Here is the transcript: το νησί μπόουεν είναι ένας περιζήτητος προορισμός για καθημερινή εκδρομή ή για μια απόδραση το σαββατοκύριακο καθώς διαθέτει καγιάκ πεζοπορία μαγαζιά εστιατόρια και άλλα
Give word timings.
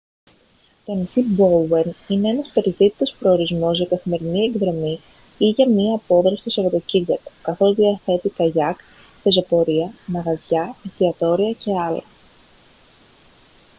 το 0.85 0.93
νησί 0.93 1.21
μπόουεν 1.21 1.95
είναι 2.07 2.29
ένας 2.29 2.51
περιζήτητος 2.53 3.15
προορισμός 3.19 3.77
για 3.77 3.85
καθημερινή 3.87 4.39
εκδρομή 4.43 4.99
ή 5.37 5.45
για 5.45 5.69
μια 5.69 5.93
απόδραση 5.93 6.43
το 6.43 6.49
σαββατοκύριακο 6.49 7.31
καθώς 7.41 7.75
διαθέτει 7.75 8.29
καγιάκ 8.29 8.79
πεζοπορία 9.23 9.93
μαγαζιά 10.05 10.75
εστιατόρια 10.85 11.51
και 11.53 11.71
άλλα 11.79 12.03